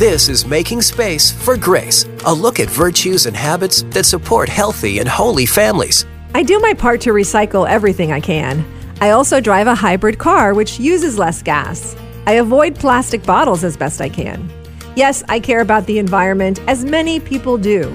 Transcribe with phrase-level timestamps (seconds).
[0.00, 4.98] This is Making Space for Grace, a look at virtues and habits that support healthy
[4.98, 6.06] and holy families.
[6.34, 8.64] I do my part to recycle everything I can.
[9.02, 11.94] I also drive a hybrid car which uses less gas.
[12.26, 14.50] I avoid plastic bottles as best I can.
[14.96, 17.94] Yes, I care about the environment, as many people do.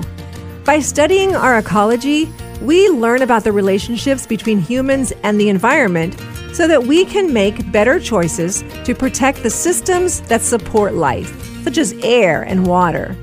[0.64, 2.32] By studying our ecology,
[2.62, 6.22] we learn about the relationships between humans and the environment
[6.54, 11.80] so that we can make better choices to protect the systems that support life, such
[11.80, 13.16] as air and water.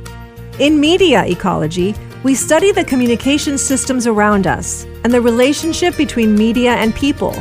[0.59, 6.73] In media ecology, we study the communication systems around us and the relationship between media
[6.73, 7.35] and people.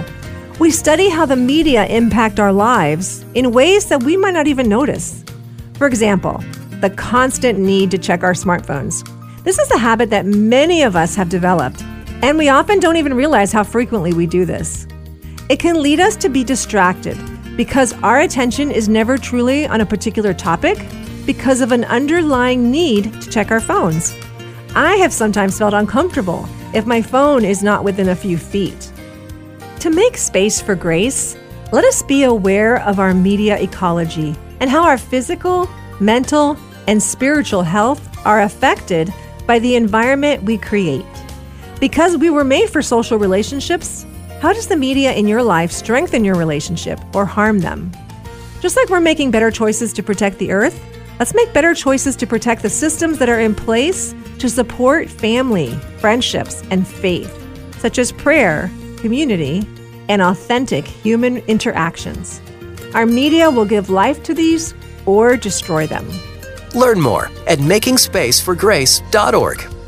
[0.60, 4.70] We study how the media impact our lives in ways that we might not even
[4.70, 5.24] notice.
[5.74, 6.44] For example,
[6.82, 9.04] the constant need to check our smartphones.
[9.44, 11.82] This is a habit that many of us have developed,
[12.22, 14.86] and we often don't even realize how frequently we do this.
[15.50, 17.18] It can lead us to be distracted
[17.56, 20.78] because our attention is never truly on a particular topic
[21.26, 24.14] because of an underlying need to check our phones.
[24.76, 28.92] I have sometimes felt uncomfortable if my phone is not within a few feet.
[29.82, 31.36] To make space for grace,
[31.72, 37.64] let us be aware of our media ecology and how our physical, mental, and spiritual
[37.64, 39.14] health are affected
[39.46, 41.06] by the environment we create.
[41.80, 44.06] Because we were made for social relationships,
[44.42, 47.92] how does the media in your life strengthen your relationship or harm them?
[48.60, 50.84] Just like we're making better choices to protect the earth,
[51.20, 55.76] let's make better choices to protect the systems that are in place to support family,
[56.00, 57.32] friendships, and faith,
[57.78, 59.62] such as prayer, community,
[60.10, 62.42] and authentic human interactions.
[62.96, 64.74] Our media will give life to these
[65.06, 66.10] or destroy them.
[66.74, 69.81] Learn more at makingspaceforgrace.org.